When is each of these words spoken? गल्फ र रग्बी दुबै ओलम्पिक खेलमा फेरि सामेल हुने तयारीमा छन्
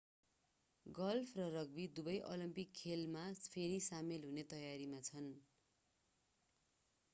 गल्फ 0.85 1.33
र 1.35 1.43
रग्बी 1.55 1.85
दुबै 1.99 2.15
ओलम्पिक 2.29 2.73
खेलमा 2.79 3.27
फेरि 3.47 3.77
सामेल 3.89 4.27
हुने 4.29 4.47
तयारीमा 4.49 5.05
छन् 5.05 5.31